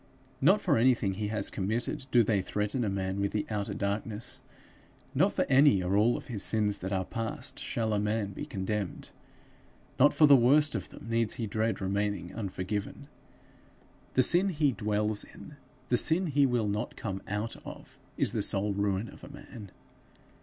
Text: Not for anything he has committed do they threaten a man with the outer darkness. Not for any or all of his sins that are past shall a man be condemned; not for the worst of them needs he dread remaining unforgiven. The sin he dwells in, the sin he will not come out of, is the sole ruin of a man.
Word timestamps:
Not 0.41 0.61
for 0.61 0.79
anything 0.79 1.13
he 1.13 1.27
has 1.27 1.51
committed 1.51 2.07
do 2.09 2.23
they 2.23 2.41
threaten 2.41 2.83
a 2.83 2.89
man 2.89 3.19
with 3.21 3.33
the 3.33 3.45
outer 3.51 3.75
darkness. 3.75 4.41
Not 5.13 5.31
for 5.31 5.45
any 5.47 5.83
or 5.83 5.95
all 5.95 6.17
of 6.17 6.25
his 6.25 6.41
sins 6.41 6.79
that 6.79 6.91
are 6.91 7.05
past 7.05 7.59
shall 7.59 7.93
a 7.93 7.99
man 7.99 8.31
be 8.31 8.47
condemned; 8.47 9.11
not 9.99 10.11
for 10.11 10.25
the 10.25 10.35
worst 10.35 10.73
of 10.73 10.89
them 10.89 11.05
needs 11.07 11.35
he 11.35 11.45
dread 11.45 11.79
remaining 11.81 12.33
unforgiven. 12.33 13.09
The 14.15 14.23
sin 14.23 14.49
he 14.49 14.71
dwells 14.71 15.23
in, 15.23 15.57
the 15.89 15.97
sin 15.97 16.25
he 16.25 16.47
will 16.47 16.67
not 16.67 16.95
come 16.95 17.21
out 17.27 17.55
of, 17.63 17.99
is 18.17 18.33
the 18.33 18.41
sole 18.41 18.73
ruin 18.73 19.07
of 19.07 19.23
a 19.23 19.29
man. 19.29 19.69